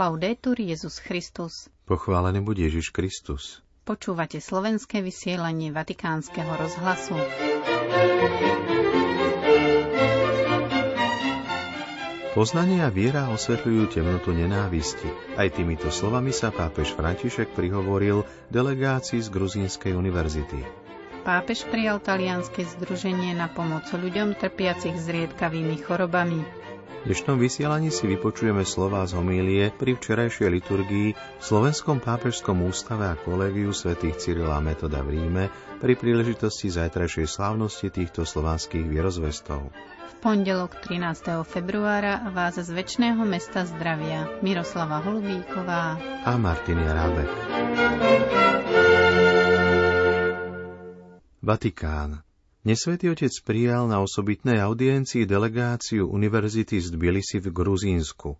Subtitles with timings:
[0.00, 1.68] Laudetur Jezus Christus.
[1.84, 3.60] Pochválený buď Ježiš Kristus.
[3.84, 7.20] Počúvate slovenské vysielanie Vatikánskeho rozhlasu.
[12.32, 15.36] Poznanie a viera osvetľujú temnotu nenávisti.
[15.36, 20.64] Aj týmito slovami sa pápež František prihovoril delegácii z Gruzínskej univerzity.
[21.28, 26.40] Pápež prijal talianske združenie na pomoc ľuďom trpiacich zriedkavými chorobami.
[27.00, 33.08] V dnešnom vysielaní si vypočujeme slová z homílie pri včerajšej liturgii v Slovenskom pápežskom ústave
[33.08, 35.48] a kolégiu svätých Cyrila Metoda v Ríme
[35.80, 39.72] pri príležitosti zajtrajšej slávnosti týchto slovanských vierozvestov.
[40.12, 41.40] V pondelok 13.
[41.48, 45.96] februára vás z väčšného mesta zdravia Miroslava Holubíková
[46.28, 47.32] a Martina Rábek.
[51.40, 52.20] Vatikán.
[52.60, 58.36] Nesvetý otec prijal na osobitnej audiencii delegáciu Univerzity z Tbilisi v Gruzínsku.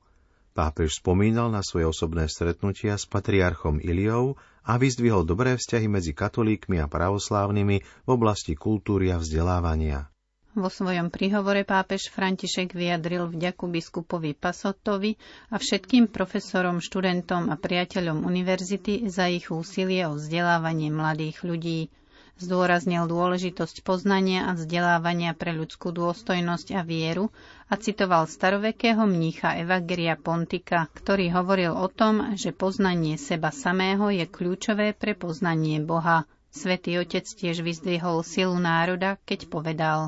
[0.52, 6.84] Pápež spomínal na svoje osobné stretnutia s patriarchom Iliou a vyzdvihol dobré vzťahy medzi katolíkmi
[6.84, 10.12] a pravoslávnymi v oblasti kultúry a vzdelávania.
[10.52, 15.16] Vo svojom príhovore pápež František vyjadril vďaku biskupovi Pasotovi
[15.48, 21.80] a všetkým profesorom, študentom a priateľom univerzity za ich úsilie o vzdelávanie mladých ľudí–
[22.40, 27.28] Zdôraznil dôležitosť poznania a vzdelávania pre ľudskú dôstojnosť a vieru
[27.68, 34.24] a citoval starovekého mnícha Evageria Pontika, ktorý hovoril o tom, že poznanie seba samého je
[34.24, 36.24] kľúčové pre poznanie Boha.
[36.48, 39.98] Svetý otec tiež vyzdvihol silu národa, keď povedal.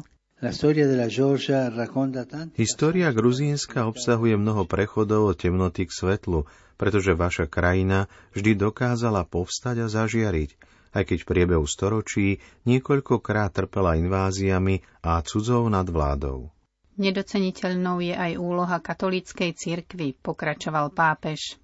[2.56, 6.48] História gruzínska obsahuje mnoho prechodov od temnoty k svetlu,
[6.80, 13.96] pretože vaša krajina vždy dokázala povstať a zažiariť aj keď v priebehu storočí niekoľkokrát trpela
[13.96, 16.52] inváziami a cudzou nadvládou.
[17.00, 21.56] Nedoceniteľnou je aj úloha katolíckej cirkvy, pokračoval pápež.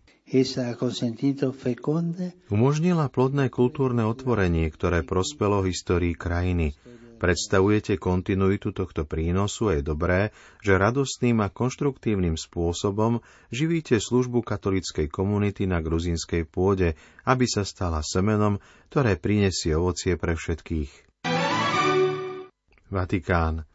[2.49, 6.77] Umožnila plodné kultúrne otvorenie, ktoré prospelo histórii krajiny,
[7.19, 10.31] Predstavujete kontinuitu tohto prínosu je dobré,
[10.63, 13.19] že radostným a konštruktívnym spôsobom
[13.51, 16.95] živíte službu katolickej komunity na gruzínskej pôde,
[17.27, 21.11] aby sa stala semenom, ktoré prinesie ovocie pre všetkých.
[22.89, 23.67] Vatikán.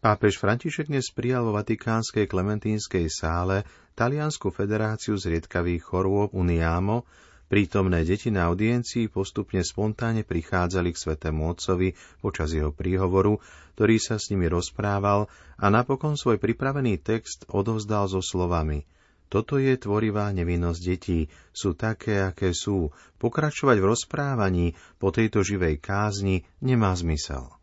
[0.00, 3.64] Pápež František dnes prijal vo Vatikánskej klementínskej sále
[3.96, 7.04] Taliansku federáciu zriedkavých chorôb Uniamo,
[7.50, 13.42] Prítomné deti na audiencii postupne spontánne prichádzali k svetému otcovi počas jeho príhovoru,
[13.74, 15.26] ktorý sa s nimi rozprával
[15.58, 18.86] a napokon svoj pripravený text odovzdal so slovami
[19.26, 22.94] Toto je tvorivá nevinnosť detí, sú také, aké sú.
[23.18, 24.66] Pokračovať v rozprávaní
[25.02, 27.59] po tejto živej kázni nemá zmysel.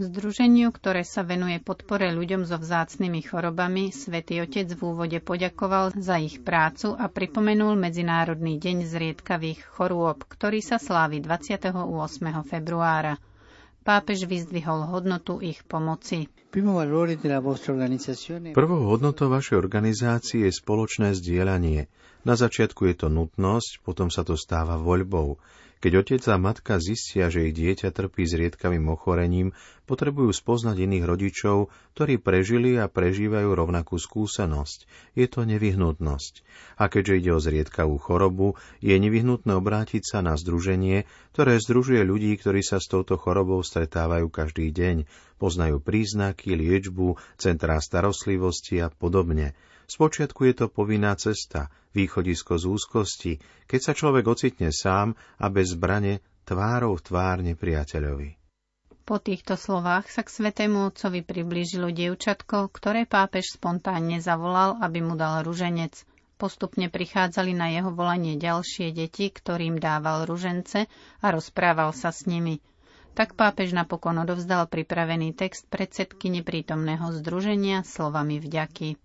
[0.00, 6.16] Združeniu, ktoré sa venuje podpore ľuďom so vzácnymi chorobami, svätý Otec v úvode poďakoval za
[6.16, 11.76] ich prácu a pripomenul Medzinárodný deň zriedkavých chorôb, ktorý sa slávi 28.
[12.48, 13.20] februára.
[13.84, 16.32] Pápež vyzdvihol hodnotu ich pomoci.
[18.56, 21.92] Prvou hodnotou vašej organizácie je spoločné zdieľanie.
[22.24, 25.36] Na začiatku je to nutnosť, potom sa to stáva voľbou.
[25.80, 29.56] Keď otec a matka zistia, že ich dieťa trpí zriedkavým ochorením,
[29.88, 34.84] potrebujú spoznať iných rodičov, ktorí prežili a prežívajú rovnakú skúsenosť.
[35.16, 36.44] Je to nevyhnutnosť.
[36.76, 42.36] A keďže ide o zriedkavú chorobu, je nevyhnutné obrátiť sa na združenie, ktoré združuje ľudí,
[42.36, 45.08] ktorí sa s touto chorobou stretávajú každý deň,
[45.40, 49.56] poznajú príznaky, liečbu, centrá starostlivosti a podobne.
[49.90, 51.66] Spočiatku je to povinná cesta,
[51.98, 53.32] východisko z úzkosti,
[53.66, 58.38] keď sa človek ocitne sám a bez zbrane tvárou v tvár nepriateľovi.
[59.02, 65.18] Po týchto slovách sa k svetému otcovi priblížilo dievčatko, ktoré pápež spontánne zavolal, aby mu
[65.18, 66.06] dal ruženec.
[66.38, 70.86] Postupne prichádzali na jeho volanie ďalšie deti, ktorým dával ružence
[71.18, 72.62] a rozprával sa s nimi
[73.14, 78.96] tak pápež napokon odovzdal pripravený text predsedky neprítomného združenia slovami vďaky.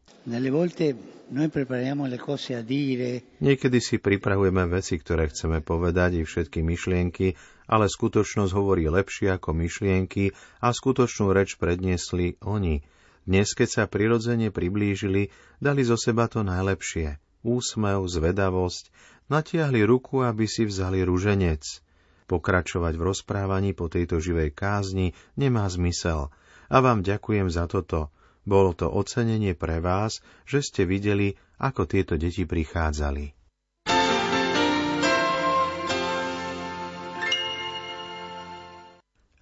[3.42, 7.38] Niekedy si pripravujeme veci, ktoré chceme povedať i všetky myšlienky,
[7.70, 12.82] ale skutočnosť hovorí lepšie ako myšlienky a skutočnú reč predniesli oni.
[13.26, 17.18] Dnes, keď sa prirodzene priblížili, dali zo seba to najlepšie.
[17.46, 18.90] Úsmev, zvedavosť,
[19.30, 21.62] natiahli ruku, aby si vzali ruženec–
[22.26, 26.34] Pokračovať v rozprávaní po tejto živej kázni nemá zmysel.
[26.70, 28.10] A vám ďakujem za toto.
[28.46, 33.34] Bolo to ocenenie pre vás, že ste videli, ako tieto deti prichádzali.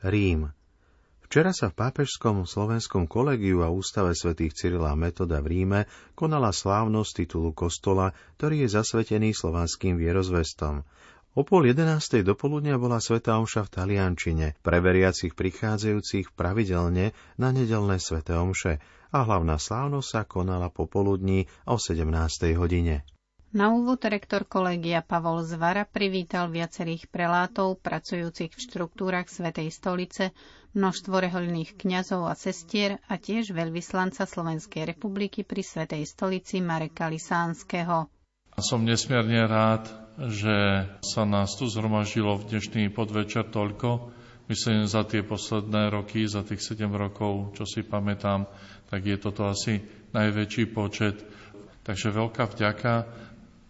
[0.03, 0.51] Rím.
[1.24, 5.81] Včera sa v pápežskom slovenskom kolegiu a ústave svätých Cyrila Metoda v Ríme
[6.13, 10.85] konala slávnosť titulu kostola, ktorý je zasvetený slovanským vierozvestom.
[11.33, 17.97] O pol jedenástej dopoludnia bola Sveta Omša v Taliančine, pre veriacich prichádzajúcich pravidelne na nedelné
[17.97, 18.77] Svete Omše
[19.09, 22.06] a hlavná slávnosť sa konala popoludní o 17.
[22.53, 23.01] hodine.
[23.53, 30.38] Na úvod rektor kolegia Pavol Zvara privítal viacerých prelátov pracujúcich v štruktúrach Svetej stolice,
[30.77, 38.06] množstvo rehoľných kňazov a sestier a tiež veľvyslanca Slovenskej republiky pri Svetej stolici Mareka Lisánskeho.
[38.57, 44.13] Som nesmierne rád, že sa nás tu zhromaždilo v dnešný podvečer toľko.
[44.51, 48.45] Myslím, za tie posledné roky, za tých 7 rokov, čo si pamätám,
[48.92, 49.81] tak je toto asi
[50.12, 51.24] najväčší počet.
[51.81, 52.94] Takže veľká vďaka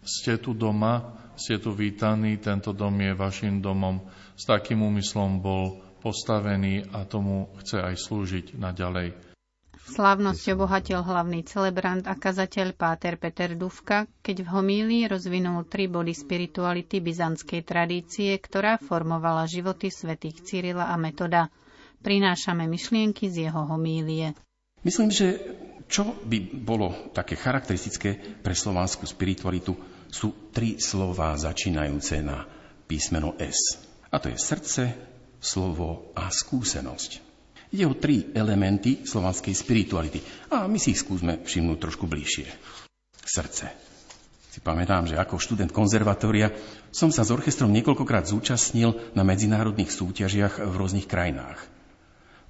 [0.04, 4.04] ste tu doma, ste tu vítaní, tento dom je vašim domom.
[4.36, 9.33] S takým úmyslom bol postavený a tomu chce aj slúžiť naďalej.
[9.84, 16.16] Slávnosť obohatil hlavný celebrant a kazateľ Páter Peter Dufka, keď v homílii rozvinul tri body
[16.16, 21.52] spirituality byzantskej tradície, ktorá formovala životy svätých Cyrila a Metoda.
[22.00, 24.32] Prinášame myšlienky z jeho homílie.
[24.88, 25.36] Myslím, že
[25.84, 29.76] čo by bolo také charakteristické pre slovanskú spiritualitu,
[30.08, 32.48] sú tri slova začínajúce na
[32.88, 33.84] písmeno S.
[34.08, 34.82] A to je srdce,
[35.44, 37.33] slovo a skúsenosť.
[37.74, 40.22] Ide o tri elementy slovanskej spirituality.
[40.54, 42.46] A my si ich skúsme všimnúť trošku bližšie.
[43.26, 43.66] Srdce.
[44.54, 46.54] Si pamätám, že ako študent konzervatória
[46.94, 51.58] som sa s orchestrom niekoľkokrát zúčastnil na medzinárodných súťažiach v rôznych krajinách.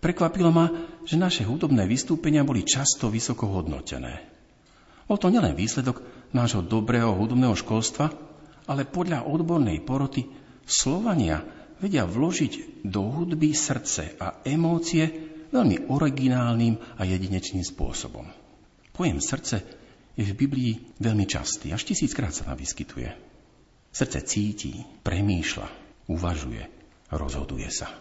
[0.04, 0.68] Prekvapilo ma,
[1.08, 4.20] že naše hudobné vystúpenia boli často vysoko hodnotené.
[5.08, 6.04] Bol to nielen výsledok
[6.36, 8.12] nášho dobrého hudobného školstva,
[8.68, 10.28] ale podľa odbornej poroty
[10.68, 15.04] Slovania vedia vložiť do hudby srdce a emócie
[15.52, 18.24] veľmi originálnym a jedinečným spôsobom.
[18.96, 19.60] Pojem srdce
[20.16, 23.12] je v Biblii veľmi častý, až tisíckrát sa tam vyskytuje.
[23.92, 24.72] Srdce cíti,
[25.04, 25.68] premýšľa,
[26.10, 26.64] uvažuje,
[27.12, 27.92] rozhoduje sa.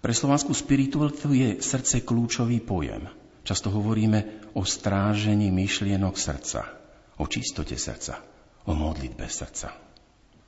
[0.00, 3.04] Pre slovanskú spiritualitu je srdce kľúčový pojem.
[3.44, 6.80] Často hovoríme o strážení myšlienok srdca
[7.20, 8.16] o čistote srdca,
[8.64, 9.76] o modlitbe srdca.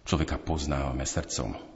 [0.08, 1.71] Človeka poznávame srdcom.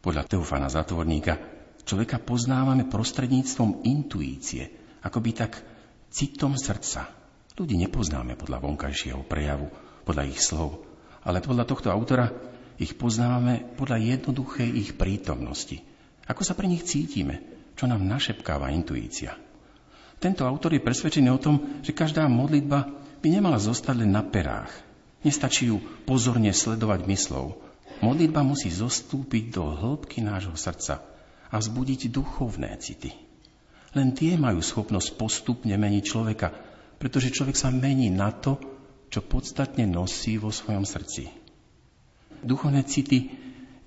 [0.00, 1.36] Podľa Teofana Zatvorníka
[1.84, 4.72] človeka poznávame prostredníctvom intuície,
[5.04, 5.60] akoby tak
[6.08, 7.12] citom srdca.
[7.52, 9.68] Ľudí nepoznáme podľa vonkajšieho prejavu,
[10.08, 10.80] podľa ich slov,
[11.20, 12.32] ale podľa tohto autora
[12.80, 15.84] ich poznávame podľa jednoduchej ich prítomnosti.
[16.24, 17.44] Ako sa pre nich cítime,
[17.76, 19.36] čo nám našepkáva intuícia.
[20.16, 22.88] Tento autor je presvedčený o tom, že každá modlitba
[23.20, 24.72] by nemala zostať len na perách.
[25.20, 27.60] Nestačí ju pozorne sledovať myslou.
[27.98, 31.02] Modlitba musí zostúpiť do hĺbky nášho srdca
[31.50, 33.10] a vzbudiť duchovné city.
[33.98, 36.54] Len tie majú schopnosť postupne meniť človeka,
[37.02, 38.56] pretože človek sa mení na to,
[39.10, 41.26] čo podstatne nosí vo svojom srdci.
[42.46, 43.34] Duchovné city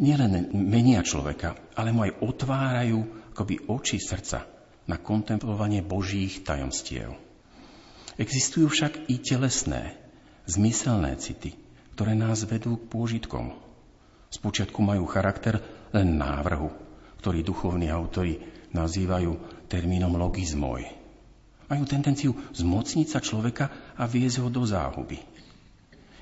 [0.03, 3.00] nielen menia človeka, ale mu aj otvárajú
[3.31, 4.44] akoby oči srdca
[4.83, 7.15] na kontemplovanie Božích tajomstiev.
[8.19, 9.97] Existujú však i telesné,
[10.45, 11.55] zmyselné city,
[11.95, 13.62] ktoré nás vedú k pôžitkom.
[14.34, 15.62] Spočiatku majú charakter
[15.94, 16.74] len návrhu,
[17.22, 18.42] ktorý duchovní autori
[18.74, 19.38] nazývajú
[19.70, 20.90] termínom logizmoj.
[21.70, 25.22] Majú tendenciu zmocniť sa človeka a viesť ho do záhuby.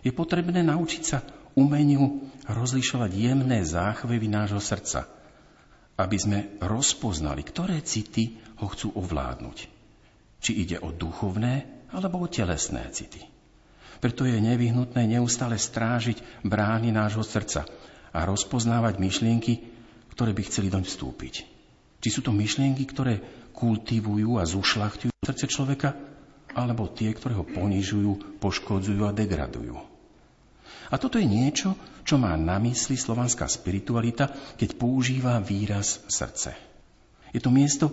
[0.04, 1.24] Je potrebné naučiť sa
[1.56, 5.08] umeniu rozlišovať jemné záchvevy nášho srdca,
[5.96, 9.58] aby sme rozpoznali, ktoré city ho chcú ovládnuť.
[10.44, 13.24] Či ide o duchovné alebo o telesné city.
[14.04, 17.64] Preto je nevyhnutné neustále strážiť brány nášho srdca
[18.12, 19.54] a rozpoznávať myšlienky,
[20.12, 21.34] ktoré by chceli doň vstúpiť.
[22.02, 23.20] Či sú to myšlienky, ktoré
[23.56, 25.96] kultivujú a zušlachtujú srdce človeka,
[26.52, 29.80] alebo tie, ktoré ho ponižujú, poškodzujú a degradujú.
[30.92, 34.28] A toto je niečo, čo má na mysli slovanská spiritualita,
[34.60, 36.52] keď používa výraz srdce.
[37.32, 37.88] Je to miesto,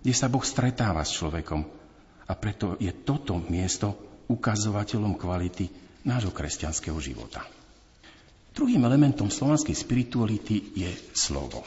[0.00, 1.60] kde sa Boh stretáva s človekom
[2.24, 3.92] a preto je toto miesto
[4.32, 5.68] ukazovateľom kvality
[6.08, 7.44] nášho kresťanského života.
[8.58, 11.62] Druhým elementom slovanskej spirituality je slovo.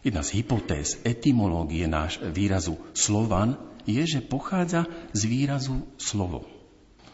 [0.00, 6.48] Jedna z hypotéz etymológie náš výrazu slovan je, že pochádza z výrazu slovo.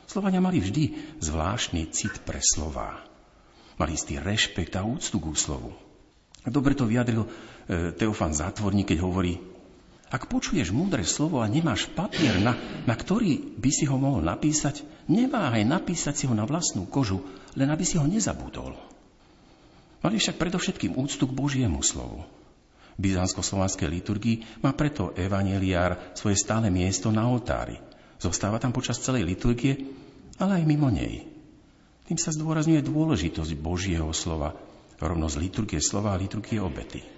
[0.06, 3.02] Slovania mali vždy zvláštny cit pre slová.
[3.74, 5.74] Mali istý rešpekt a úctu k slovu.
[6.46, 9.34] Dobre to vyjadril e, Teofan Zátvorník, keď hovorí,
[10.06, 12.54] ak počuješ múdre slovo a nemáš papier, na,
[12.86, 17.26] na ktorý by si ho mohol napísať, neváhaj napísať si ho na vlastnú kožu,
[17.58, 18.78] len aby si ho nezabudol.
[20.06, 22.22] Mali však predovšetkým úctu k Božiemu slovu.
[22.96, 27.76] V byzantsko-slovanskej liturgii má preto evaneliár svoje stále miesto na oltári.
[28.22, 29.90] Zostáva tam počas celej liturgie,
[30.38, 31.26] ale aj mimo nej.
[32.06, 34.54] Tým sa zdôrazňuje dôležitosť Božieho slova,
[35.02, 37.15] rovnosť liturgie slova a liturgie obety.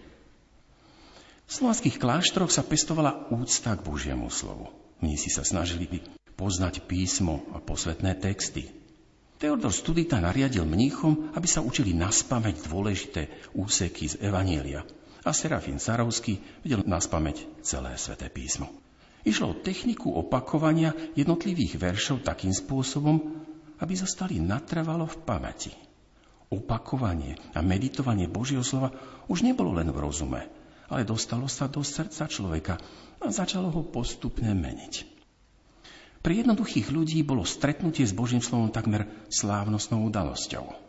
[1.49, 4.69] V slovanských kláštoroch sa pestovala úcta k Božiemu slovu.
[5.01, 5.89] Mnísi sa snažili
[6.37, 8.69] poznať písmo a posvetné texty.
[9.41, 14.85] Teodor Studita nariadil mníchom, aby sa učili naspameť dôležité úseky z Evanielia–
[15.29, 18.73] a Serafín Sarovský vedel naspameť celé sväté písmo.
[19.29, 23.45] Išlo o techniku opakovania jednotlivých veršov takým spôsobom,
[23.83, 25.73] aby zostali natrvalo v pamäti.
[26.49, 28.95] Opakovanie a meditovanie Božieho slova
[29.29, 30.49] už nebolo len v rozume,
[30.89, 32.75] ale dostalo sa do srdca človeka
[33.21, 35.17] a začalo ho postupne meniť.
[36.19, 40.89] Pre jednoduchých ľudí bolo stretnutie s Božím slovom takmer slávnostnou udalosťou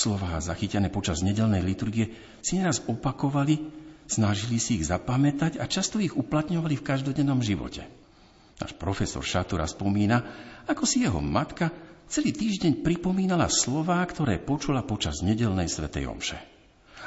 [0.00, 3.60] slová zachytené počas nedelnej liturgie si neraz opakovali,
[4.08, 7.86] snažili si ich zapamätať a často ich uplatňovali v každodennom živote.
[8.60, 10.24] Náš profesor Šatura spomína,
[10.68, 11.72] ako si jeho matka
[12.10, 16.49] celý týždeň pripomínala slová, ktoré počula počas nedelnej svetej omše.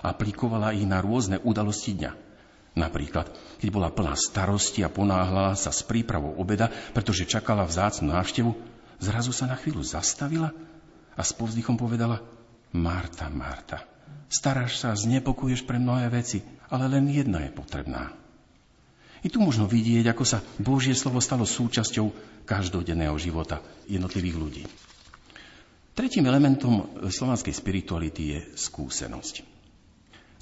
[0.02, 2.12] Aplikovala ich na rôzne udalosti dňa.
[2.74, 3.30] Napríklad,
[3.62, 8.58] keď bola plná starosti a ponáhľala sa s prípravou obeda, pretože čakala vzácnu návštevu,
[8.98, 10.50] zrazu sa na chvíľu zastavila
[11.14, 12.24] a s povzdychom povedala–
[12.74, 13.86] Marta, Marta,
[14.26, 16.42] staráš sa, znepokuješ pre mnohé veci,
[16.74, 18.10] ale len jedna je potrebná.
[19.22, 22.10] I tu možno vidieť, ako sa Božie slovo stalo súčasťou
[22.50, 24.64] každodenného života jednotlivých ľudí.
[25.94, 29.53] Tretím elementom slovanskej spirituality je skúsenosť.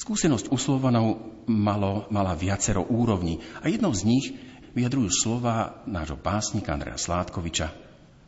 [0.01, 1.07] Skúsenosť u Slovanov
[1.45, 4.25] malo, mala viacero úrovní a jednou z nich
[4.73, 7.69] vyjadrujú slova nášho básnika Andreja Sládkoviča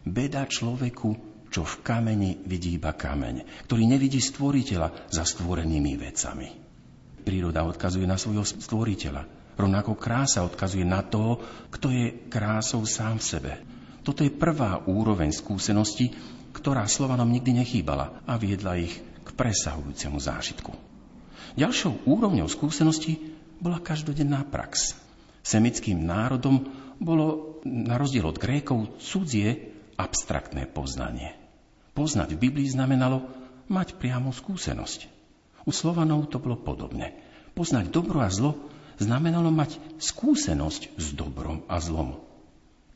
[0.05, 1.09] Beda človeku,
[1.49, 6.47] čo v kameni vidí iba kameň, ktorý nevidí stvoriteľa za stvorenými vecami.
[7.25, 9.55] Príroda odkazuje na svojho stvoriteľa.
[9.57, 11.41] Rovnako krása odkazuje na toho,
[11.73, 13.51] kto je krásou sám v sebe.
[14.05, 16.13] Toto je prvá úroveň skúsenosti,
[16.53, 18.93] ktorá Slovanom nikdy nechýbala a viedla ich
[19.25, 20.92] k presahujúcemu zážitku.
[21.53, 23.21] Ďalšou úrovňou skúsenosti
[23.61, 24.97] bola každodenná prax.
[25.45, 26.65] Semickým národom
[26.97, 31.37] bolo, na rozdiel od Grékov, cudzie abstraktné poznanie.
[31.93, 33.29] Poznať v Biblii znamenalo
[33.69, 35.05] mať priamu skúsenosť.
[35.63, 37.13] U Slovanov to bolo podobne.
[37.53, 38.57] Poznať dobro a zlo
[38.97, 42.17] znamenalo mať skúsenosť s dobrom a zlom.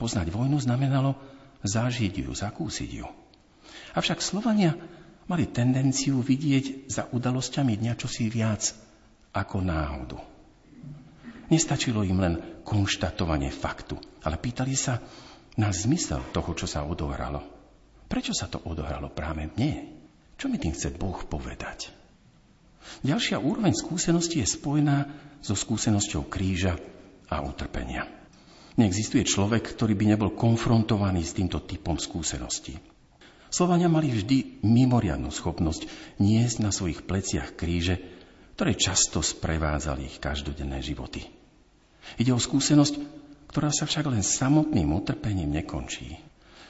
[0.01, 1.13] Poznať vojnu znamenalo
[1.61, 3.07] zažiť ju, zakúsiť ju.
[3.93, 4.77] Avšak Slovania
[5.27, 8.71] mali tendenciu vidieť za udalosťami dňa čosi viac
[9.35, 10.19] ako náhodu.
[11.47, 12.35] Nestačilo im len
[12.67, 14.99] konštatovanie faktu, ale pýtali sa
[15.55, 17.39] na zmysel toho, čo sa odohralo.
[18.07, 19.95] Prečo sa to odohralo práve mne?
[20.35, 21.91] Čo mi tým chce Boh povedať?
[23.03, 25.07] Ďalšia úroveň skúsenosti je spojená
[25.43, 26.79] so skúsenosťou kríža
[27.27, 28.07] a utrpenia.
[28.79, 32.77] Neexistuje človek, ktorý by nebol konfrontovaný s týmto typom skúseností.
[33.47, 35.87] Slovania mali vždy mimoriadnú schopnosť
[36.19, 37.99] niesť na svojich pleciach kríže,
[38.57, 41.23] ktoré často sprevádzali ich každodenné životy.
[42.17, 42.95] Ide o skúsenosť,
[43.47, 46.19] ktorá sa však len samotným utrpením nekončí.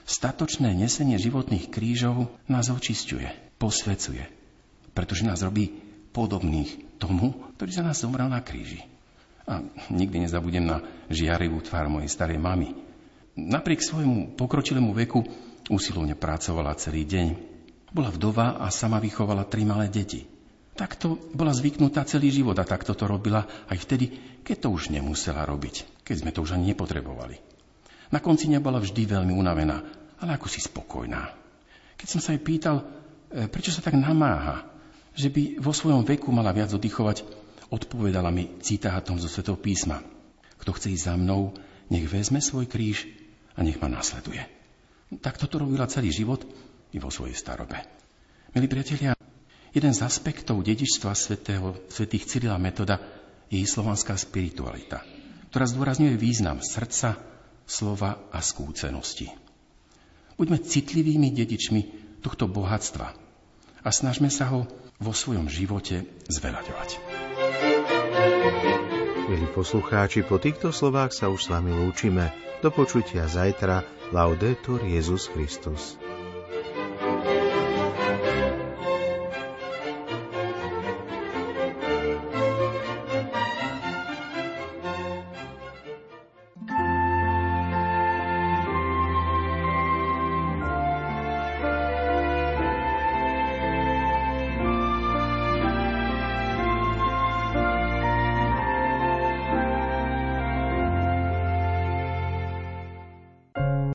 [0.08, 4.24] Statočné nesenie životných krížov nás očisťuje, posvecuje,
[4.96, 5.84] pretože nás robí
[6.16, 8.88] podobných tomu, ktorý za nás zomrel na kríži.
[9.48, 12.76] A nikdy nezabudem na žiarivú tvár mojej starej mamy.
[13.38, 15.24] Napriek svojmu pokročilému veku
[15.68, 17.28] usilovne pracovala celý deň.
[17.92, 20.28] Bola vdova a sama vychovala tri malé deti.
[20.78, 24.14] Takto bola zvyknutá celý život a takto to robila aj vtedy,
[24.46, 27.42] keď to už nemusela robiť, keď sme to už ani nepotrebovali.
[28.14, 29.78] Na konci nebola vždy veľmi unavená,
[30.22, 31.34] ale ako si spokojná.
[31.98, 32.86] Keď som sa jej pýtal,
[33.34, 34.70] e, prečo sa tak namáha,
[35.18, 37.26] že by vo svojom veku mala viac oddychovať,
[37.74, 40.06] odpovedala mi citátom zo Svetov písma.
[40.62, 41.58] Kto chce ísť za mnou,
[41.90, 43.10] nech vezme svoj kríž
[43.58, 44.57] a nech ma nasleduje.
[45.08, 46.44] Tak toto robila celý život
[46.92, 47.80] i vo svojej starobe.
[48.52, 49.16] Milí priatelia,
[49.72, 53.00] jeden z aspektov dedičstva svetého, svetých Cyrila metoda
[53.48, 55.04] je slovanská spiritualita,
[55.52, 57.16] ktorá zdôrazňuje význam srdca,
[57.64, 59.32] slova a skúsenosti.
[60.36, 61.82] Buďme citlivými dedičmi
[62.20, 63.08] tohto bohatstva
[63.84, 64.68] a snažme sa ho
[65.00, 66.90] vo svojom živote zveľaďovať.
[69.28, 72.32] Milí poslucháči, po týchto slovách sa už s vami lúčime.
[72.64, 73.84] Do počutia zajtra.
[74.16, 76.00] Laudetur Jezus Christus.